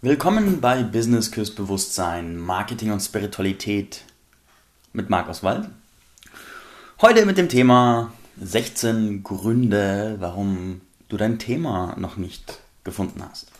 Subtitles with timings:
[0.00, 4.04] Willkommen bei Business Küss Bewusstsein, Marketing und Spiritualität
[4.92, 5.68] mit Marc Oswald.
[7.02, 13.50] Heute mit dem Thema 16 Gründe, warum du dein Thema noch nicht gefunden hast.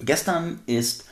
[0.00, 1.04] Gestern ist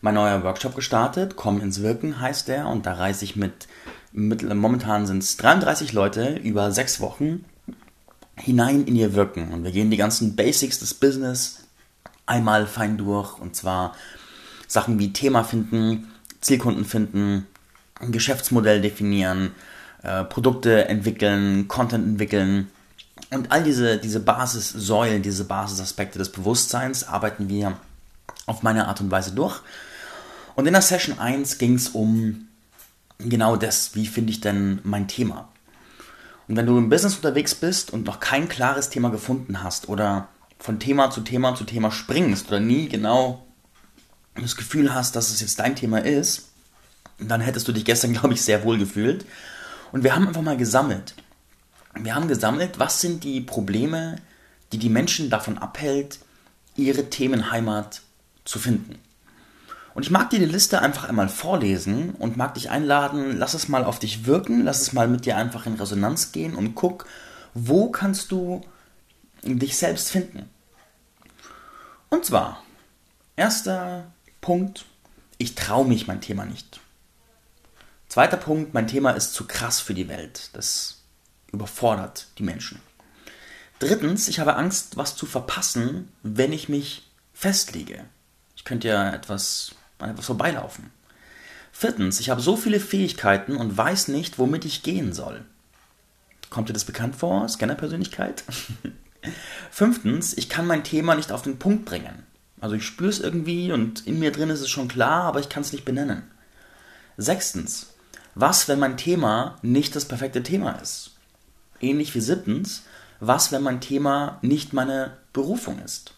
[0.00, 3.68] mein neuer Workshop gestartet, Komm ins Wirken heißt der, und da reise ich mit,
[4.12, 7.44] mit momentan sind es 33 Leute über sechs Wochen
[8.36, 9.52] hinein in ihr Wirken.
[9.52, 11.63] Und wir gehen die ganzen Basics des Business
[12.26, 13.94] einmal fein durch, und zwar
[14.66, 17.46] Sachen wie Thema finden, Zielkunden finden,
[18.00, 19.52] ein Geschäftsmodell definieren,
[20.02, 22.70] äh, Produkte entwickeln, Content entwickeln.
[23.30, 27.76] Und all diese, diese Basissäulen, diese Basisaspekte des Bewusstseins arbeiten wir
[28.46, 29.60] auf meine Art und Weise durch.
[30.54, 32.48] Und in der Session 1 ging es um
[33.18, 35.48] genau das, wie finde ich denn mein Thema.
[36.46, 40.28] Und wenn du im Business unterwegs bist und noch kein klares Thema gefunden hast oder
[40.64, 43.44] von Thema zu Thema zu Thema springst oder nie genau
[44.34, 46.48] das Gefühl hast, dass es jetzt dein Thema ist,
[47.18, 49.26] dann hättest du dich gestern, glaube ich, sehr wohl gefühlt.
[49.92, 51.16] Und wir haben einfach mal gesammelt.
[51.94, 54.16] Wir haben gesammelt, was sind die Probleme,
[54.72, 56.20] die die Menschen davon abhält,
[56.76, 58.00] ihre Themenheimat
[58.46, 58.98] zu finden.
[59.92, 63.68] Und ich mag dir die Liste einfach einmal vorlesen und mag dich einladen, lass es
[63.68, 67.04] mal auf dich wirken, lass es mal mit dir einfach in Resonanz gehen und guck,
[67.52, 68.62] wo kannst du
[69.42, 70.48] dich selbst finden.
[72.14, 72.62] Und zwar,
[73.34, 74.84] erster Punkt,
[75.36, 76.78] ich traue mich mein Thema nicht.
[78.06, 80.50] Zweiter Punkt, mein Thema ist zu krass für die Welt.
[80.52, 81.02] Das
[81.50, 82.80] überfordert die Menschen.
[83.80, 88.04] Drittens, ich habe Angst, was zu verpassen, wenn ich mich festlege.
[88.54, 90.92] Ich könnte ja etwas, an etwas vorbeilaufen.
[91.72, 95.44] Viertens, ich habe so viele Fähigkeiten und weiß nicht, womit ich gehen soll.
[96.48, 97.48] Kommt dir das bekannt vor?
[97.48, 98.44] Scannerpersönlichkeit?
[99.70, 102.24] Fünftens, ich kann mein Thema nicht auf den Punkt bringen.
[102.60, 105.48] Also ich spüre es irgendwie und in mir drin ist es schon klar, aber ich
[105.48, 106.22] kann es nicht benennen.
[107.16, 107.88] Sechstens,
[108.34, 111.12] was, wenn mein Thema nicht das perfekte Thema ist?
[111.80, 112.82] Ähnlich wie siebtens,
[113.20, 116.14] was, wenn mein Thema nicht meine Berufung ist?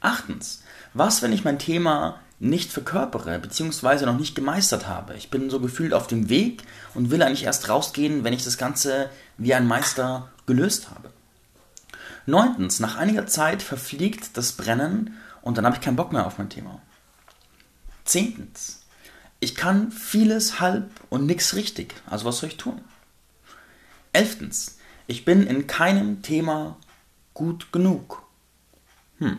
[0.00, 0.62] Achtens,
[0.94, 5.14] was, wenn ich mein Thema nicht verkörpere, beziehungsweise noch nicht gemeistert habe?
[5.14, 6.62] Ich bin so gefühlt auf dem Weg
[6.94, 11.10] und will eigentlich erst rausgehen, wenn ich das Ganze wie ein Meister gelöst habe.
[12.26, 16.38] Neuntens, nach einiger Zeit verfliegt das Brennen und dann habe ich keinen Bock mehr auf
[16.38, 16.80] mein Thema.
[18.04, 18.82] Zehntens.
[19.40, 21.94] Ich kann vieles halb und nichts richtig.
[22.06, 22.80] Also was soll ich tun?
[24.12, 24.78] Elftens.
[25.06, 26.76] Ich bin in keinem Thema
[27.34, 28.22] gut genug.
[29.18, 29.38] Hm.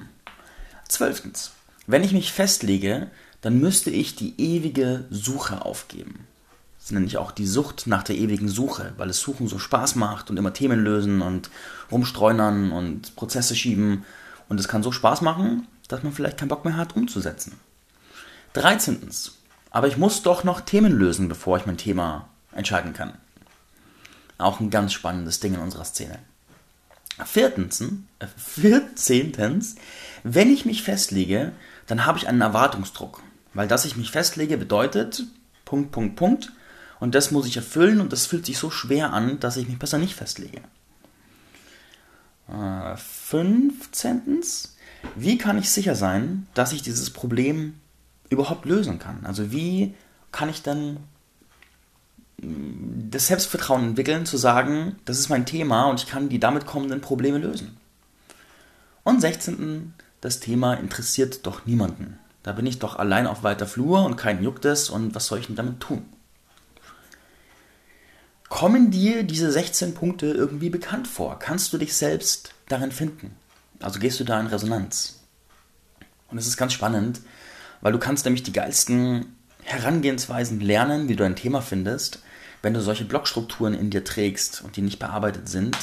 [0.87, 1.51] Zwölftens.
[1.85, 6.27] Wenn ich mich festlege, dann müsste ich die ewige Suche aufgeben.
[6.89, 9.93] Das nenne ich auch die Sucht nach der ewigen Suche, weil es Suchen so Spaß
[9.93, 11.51] macht und immer Themen lösen und
[11.91, 14.05] rumstreunern und Prozesse schieben.
[14.47, 17.59] Und es kann so Spaß machen, dass man vielleicht keinen Bock mehr hat, umzusetzen.
[18.53, 19.07] 13.
[19.69, 23.13] Aber ich muss doch noch Themen lösen, bevor ich mein Thema entscheiden kann.
[24.39, 26.17] Auch ein ganz spannendes Ding in unserer Szene.
[27.23, 27.81] Viertens,
[28.17, 29.75] äh, 14.
[30.23, 31.51] Wenn ich mich festlege,
[31.85, 33.21] dann habe ich einen Erwartungsdruck.
[33.53, 35.25] Weil dass ich mich festlege bedeutet,
[35.65, 36.51] Punkt, Punkt, Punkt.
[36.99, 39.79] Und das muss ich erfüllen und das fühlt sich so schwer an, dass ich mich
[39.79, 40.61] besser nicht festlege.
[42.47, 44.41] Äh, 15.
[45.15, 47.75] Wie kann ich sicher sein, dass ich dieses Problem
[48.29, 49.25] überhaupt lösen kann?
[49.25, 49.93] Also wie
[50.31, 50.97] kann ich dann
[52.41, 56.65] mm, das Selbstvertrauen entwickeln, zu sagen, das ist mein Thema und ich kann die damit
[56.65, 57.77] kommenden Probleme lösen?
[59.03, 59.93] Und 16.
[60.21, 62.19] Das Thema interessiert doch niemanden.
[62.43, 65.39] Da bin ich doch allein auf weiter Flur und kein juckt es und was soll
[65.39, 66.03] ich denn damit tun?
[68.59, 71.39] Kommen dir diese 16 Punkte irgendwie bekannt vor?
[71.39, 73.37] Kannst du dich selbst darin finden?
[73.79, 75.21] Also gehst du da in Resonanz.
[76.27, 77.21] Und es ist ganz spannend,
[77.79, 82.21] weil du kannst nämlich die geilsten Herangehensweisen lernen, wie du ein Thema findest.
[82.61, 85.77] Wenn du solche Blockstrukturen in dir trägst und die nicht bearbeitet sind,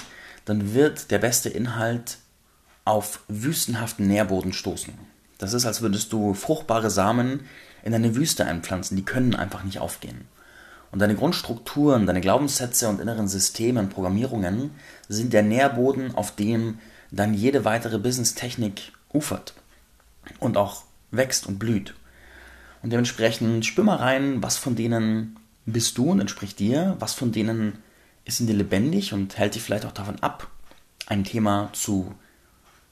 [0.44, 2.18] dann wird der beste Inhalt
[2.84, 4.92] auf wüstenhaften Nährboden stoßen.
[5.38, 7.48] Das ist, als würdest du fruchtbare Samen
[7.84, 8.98] in eine Wüste einpflanzen.
[8.98, 10.28] Die können einfach nicht aufgehen.
[10.96, 14.70] Und deine Grundstrukturen, deine Glaubenssätze und inneren Systeme und Programmierungen
[15.10, 16.78] sind der Nährboden, auf dem
[17.10, 19.52] dann jede weitere Business-Technik ufert
[20.40, 21.92] und auch wächst und blüht.
[22.82, 27.30] Und dementsprechend spür mal rein, was von denen bist du und entspricht dir, was von
[27.30, 27.76] denen
[28.24, 30.48] ist in dir lebendig und hält dich vielleicht auch davon ab,
[31.08, 32.14] ein Thema zu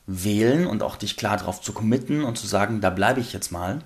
[0.06, 3.50] wählen und auch dich klar darauf zu committen und zu sagen, da bleibe ich jetzt
[3.50, 3.78] mal.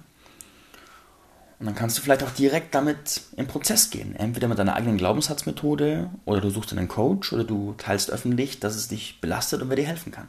[1.58, 4.14] Und dann kannst du vielleicht auch direkt damit im Prozess gehen.
[4.14, 8.76] Entweder mit deiner eigenen Glaubenssatzmethode oder du suchst einen Coach oder du teilst öffentlich, dass
[8.76, 10.28] es dich belastet und wer dir helfen kann.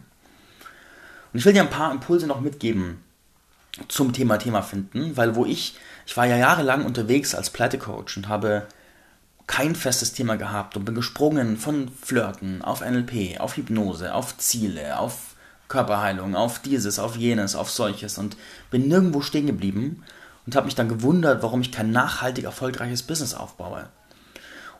[1.31, 3.03] Und ich will dir ein paar Impulse noch mitgeben,
[3.87, 5.77] zum Thema Thema finden, weil wo ich,
[6.07, 8.65] ich war ja jahrelang unterwegs als Pleitecoach und habe
[9.45, 14.99] kein festes Thema gehabt und bin gesprungen von Flirten auf NLP, auf Hypnose, auf Ziele,
[14.99, 15.35] auf
[15.67, 18.35] Körperheilung, auf dieses, auf jenes, auf solches und
[18.71, 20.03] bin nirgendwo stehen geblieben
[20.49, 23.87] und habe mich dann gewundert, warum ich kein nachhaltig erfolgreiches Business aufbaue.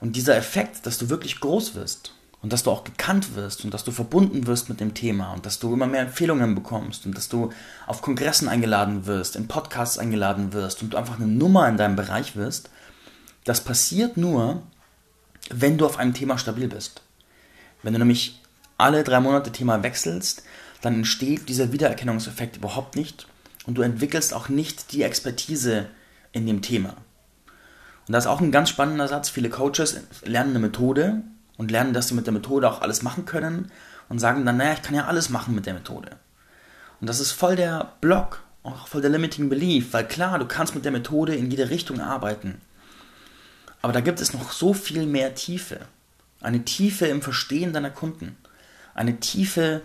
[0.01, 3.71] Und dieser Effekt, dass du wirklich groß wirst und dass du auch gekannt wirst und
[3.71, 7.16] dass du verbunden wirst mit dem Thema und dass du immer mehr Empfehlungen bekommst und
[7.16, 7.51] dass du
[7.86, 11.95] auf Kongressen eingeladen wirst, in Podcasts eingeladen wirst und du einfach eine Nummer in deinem
[11.95, 12.71] Bereich wirst,
[13.44, 14.63] das passiert nur,
[15.51, 17.04] wenn du auf einem Thema stabil bist.
[17.83, 18.42] Wenn du nämlich
[18.80, 20.42] alle drei Monate Thema wechselst,
[20.81, 23.27] dann entsteht dieser Wiedererkennungseffekt überhaupt nicht
[23.69, 25.86] und du entwickelst auch nicht die Expertise
[26.31, 26.95] in dem Thema.
[28.07, 29.30] Und das ist auch ein ganz spannender Satz.
[29.30, 31.21] Viele Coaches lernen eine Methode
[31.56, 33.71] und lernen, dass sie mit der Methode auch alles machen können
[34.10, 36.18] und sagen dann, naja, ich kann ja alles machen mit der Methode.
[37.00, 40.74] Und das ist voll der Block, auch voll der limiting belief, weil klar, du kannst
[40.74, 42.62] mit der Methode in jede Richtung arbeiten.
[43.83, 45.81] Aber da gibt es noch so viel mehr Tiefe.
[46.42, 48.36] Eine Tiefe im Verstehen deiner Kunden.
[48.95, 49.83] Eine Tiefe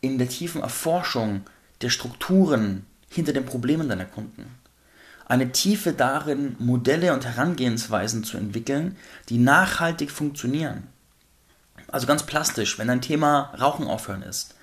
[0.00, 1.40] in der tiefen Erforschung
[1.82, 4.46] der Strukturen hinter den Problemen deiner Kunden
[5.26, 8.96] eine Tiefe darin, Modelle und Herangehensweisen zu entwickeln,
[9.28, 10.86] die nachhaltig funktionieren.
[11.88, 14.54] Also ganz plastisch, wenn dein Thema Rauchen aufhören ist.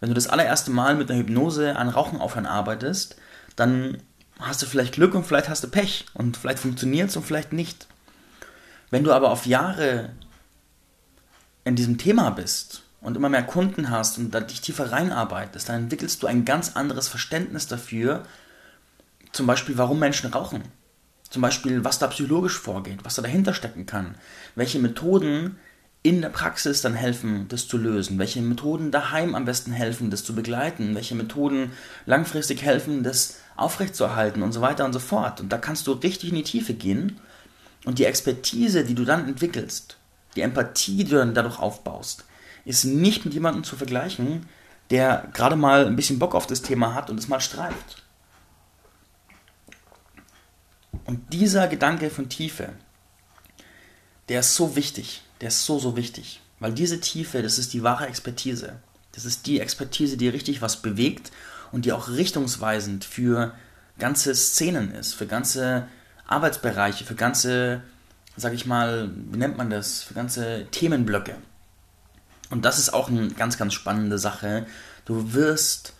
[0.00, 3.16] Wenn du das allererste Mal mit einer Hypnose an Rauchen aufhören arbeitest,
[3.56, 3.98] dann
[4.38, 7.52] hast du vielleicht Glück und vielleicht hast du Pech und vielleicht funktioniert es und vielleicht
[7.52, 7.86] nicht.
[8.90, 10.10] Wenn du aber auf Jahre
[11.64, 16.22] in diesem Thema bist und immer mehr Kunden hast und dich tiefer reinarbeitest, dann entwickelst
[16.22, 18.24] du ein ganz anderes Verständnis dafür,
[19.32, 20.62] zum Beispiel, warum Menschen rauchen.
[21.28, 24.16] Zum Beispiel, was da psychologisch vorgeht, was da dahinter stecken kann.
[24.56, 25.56] Welche Methoden
[26.02, 28.18] in der Praxis dann helfen, das zu lösen.
[28.18, 30.96] Welche Methoden daheim am besten helfen, das zu begleiten.
[30.96, 31.70] Welche Methoden
[32.06, 35.40] langfristig helfen, das aufrechtzuerhalten und so weiter und so fort.
[35.40, 37.20] Und da kannst du richtig in die Tiefe gehen.
[37.84, 39.98] Und die Expertise, die du dann entwickelst,
[40.34, 42.24] die Empathie, die du dann dadurch aufbaust,
[42.64, 44.46] ist nicht mit jemandem zu vergleichen,
[44.90, 48.02] der gerade mal ein bisschen Bock auf das Thema hat und es mal streift.
[51.04, 52.70] Und dieser Gedanke von Tiefe,
[54.28, 56.40] der ist so wichtig, der ist so, so wichtig.
[56.58, 58.80] Weil diese Tiefe, das ist die wahre Expertise.
[59.12, 61.32] Das ist die Expertise, die richtig was bewegt
[61.72, 63.54] und die auch richtungsweisend für
[63.98, 65.88] ganze Szenen ist, für ganze
[66.26, 67.82] Arbeitsbereiche, für ganze,
[68.36, 71.34] sag ich mal, wie nennt man das, für ganze Themenblöcke.
[72.50, 74.66] Und das ist auch eine ganz, ganz spannende Sache.
[75.04, 75.94] Du wirst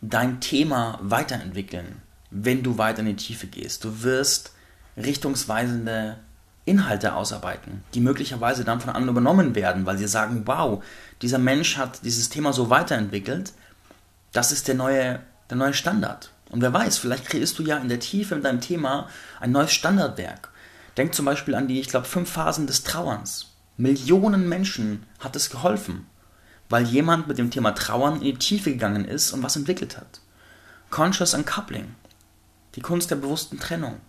[0.00, 2.02] dein Thema weiterentwickeln
[2.34, 3.84] wenn du weiter in die Tiefe gehst.
[3.84, 4.52] Du wirst
[4.96, 6.18] richtungsweisende
[6.64, 10.82] Inhalte ausarbeiten, die möglicherweise dann von anderen übernommen werden, weil sie sagen, wow,
[11.22, 13.52] dieser Mensch hat dieses Thema so weiterentwickelt,
[14.32, 16.30] das ist der neue, der neue Standard.
[16.50, 19.08] Und wer weiß, vielleicht kreierst du ja in der Tiefe mit deinem Thema
[19.40, 20.50] ein neues Standardwerk.
[20.96, 23.53] Denk zum Beispiel an die, ich glaube, fünf Phasen des Trauerns.
[23.76, 26.06] Millionen Menschen hat es geholfen,
[26.68, 30.20] weil jemand mit dem Thema Trauern in die Tiefe gegangen ist und was entwickelt hat.
[30.90, 31.94] Conscious Uncoupling.
[32.76, 34.00] Die Kunst der bewussten Trennung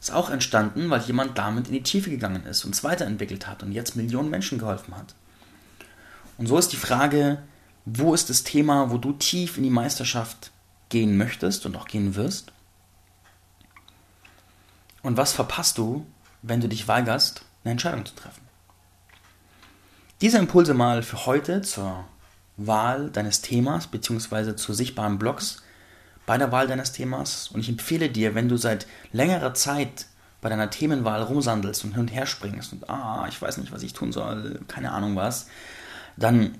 [0.00, 3.62] ist auch entstanden, weil jemand damit in die Tiefe gegangen ist und es weiterentwickelt hat
[3.62, 5.14] und jetzt Millionen Menschen geholfen hat.
[6.38, 7.42] Und so ist die Frage,
[7.84, 10.52] wo ist das Thema, wo du tief in die Meisterschaft
[10.88, 12.50] gehen möchtest und auch gehen wirst?
[15.02, 16.06] Und was verpasst du,
[16.42, 18.51] wenn du dich weigerst, eine Entscheidung zu treffen?
[20.22, 22.04] Diese Impulse mal für heute zur
[22.56, 24.54] Wahl deines Themas bzw.
[24.54, 25.64] zu sichtbaren Blogs
[26.26, 27.48] bei der Wahl deines Themas.
[27.48, 30.06] Und ich empfehle dir, wenn du seit längerer Zeit
[30.40, 33.82] bei deiner Themenwahl rumsandelst und hin und her springst und ah, ich weiß nicht, was
[33.82, 35.48] ich tun soll, keine Ahnung was,
[36.16, 36.56] dann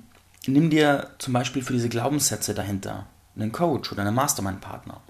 [0.49, 5.01] nimm dir zum Beispiel für diese Glaubenssätze dahinter einen Coach oder einen Mastermind-Partner.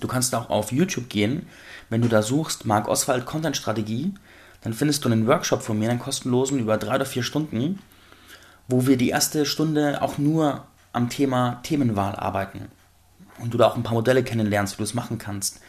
[0.00, 1.46] Du kannst auch auf YouTube gehen,
[1.90, 4.14] wenn du da suchst, Marc Oswald Content Strategie,
[4.66, 7.78] dann findest du einen Workshop von mir, einen kostenlosen, über drei oder vier Stunden,
[8.66, 12.66] wo wir die erste Stunde auch nur am Thema Themenwahl arbeiten
[13.38, 15.60] und du da auch ein paar Modelle kennenlernst, wie du es machen kannst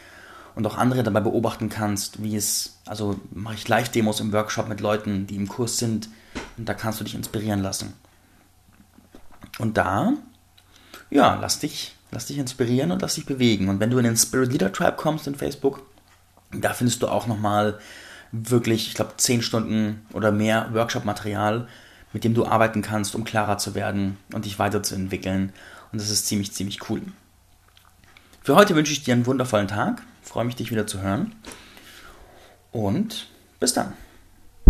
[0.55, 4.81] und auch andere dabei beobachten kannst, wie es, also mache ich Live-Demos im Workshop mit
[4.81, 6.09] Leuten, die im Kurs sind
[6.57, 7.93] und da kannst du dich inspirieren lassen.
[9.59, 10.13] Und da,
[11.11, 13.69] ja, lass dich, lass dich inspirieren und lass dich bewegen.
[13.69, 15.83] Und wenn du in den Spirit Leader Tribe kommst in Facebook,
[16.51, 17.77] da findest du auch nochmal
[18.31, 21.67] wirklich, ich glaube, 10 Stunden oder mehr Workshop-Material,
[22.13, 25.53] mit dem du arbeiten kannst, um klarer zu werden und dich weiterzuentwickeln.
[25.91, 27.01] Und das ist ziemlich, ziemlich cool.
[28.43, 30.03] Für heute wünsche ich dir einen wundervollen Tag.
[30.21, 31.35] freue mich, dich wieder zu hören.
[32.71, 33.27] Und
[33.59, 33.93] bis dann.